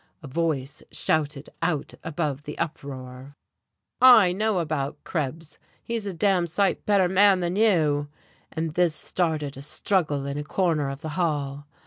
A 0.23 0.27
voice 0.27 0.81
shouted 0.91 1.51
out 1.61 1.93
above 2.03 2.41
the 2.41 2.57
uproar: 2.57 3.37
"I 4.01 4.31
know 4.31 4.57
about 4.57 4.97
Krebs. 5.03 5.59
He's 5.83 6.07
a 6.07 6.11
d 6.11 6.25
d 6.25 6.47
sight 6.47 6.83
better 6.87 7.07
man 7.07 7.39
than 7.41 7.55
you." 7.55 8.07
And 8.51 8.73
this 8.73 8.95
started 8.95 9.57
a 9.57 9.61
struggle 9.61 10.25
in 10.25 10.39
a 10.39 10.43
corner 10.43 10.89
of 10.89 11.01
the 11.01 11.09
hall.... 11.09 11.67